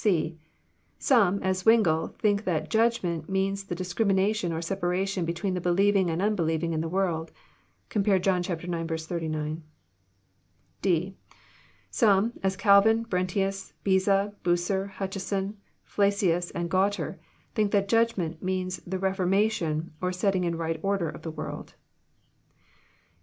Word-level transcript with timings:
(c) 0.03 0.39
Some, 0.97 1.43
as 1.43 1.61
Zwlngle, 1.61 2.15
think 2.17 2.43
that 2.45 2.71
Judgment" 2.71 3.29
means 3.29 3.65
the 3.65 3.75
dis 3.75 3.93
crimination 3.93 4.51
or 4.51 4.59
separation 4.59 5.25
between 5.25 5.53
the 5.53 5.61
believing 5.61 6.09
and 6.09 6.19
the 6.21 6.25
unbe 6.25 6.39
lieving 6.47 6.73
in 6.73 6.81
the 6.81 6.89
world. 6.89 7.31
(^Compare 7.91 8.19
John 8.19 8.39
Ix. 8.89 9.05
39.) 9.05 9.61
(d) 10.81 11.15
Some, 11.91 12.33
as 12.41 12.57
Calvin, 12.57 13.05
Brentius, 13.05 13.73
Beza, 13.83 14.33
Bucer, 14.43 14.93
Hutcheson, 14.97 15.57
Flacius, 15.85 16.51
andGualter, 16.53 17.19
think 17.53 17.69
that 17.71 17.87
*< 17.87 17.87
judgment" 17.95 18.41
means 18.41 18.77
the 18.77 18.97
reforma 18.97 19.51
tion, 19.51 19.93
or 20.01 20.11
setting 20.11 20.43
In 20.45 20.55
right 20.57 20.79
order 20.81 21.09
of 21.09 21.21
the 21.21 21.29
world. 21.29 21.75